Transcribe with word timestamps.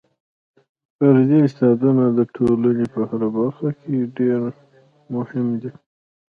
فردي 0.97 1.37
استعدادونه 1.47 2.03
د 2.17 2.19
ټولنې 2.35 2.85
په 2.93 3.01
هره 3.09 3.27
برخه 3.37 3.69
کې 3.81 3.95
ډېر 4.17 4.39
مهم 5.15 5.47
دي. 5.61 5.71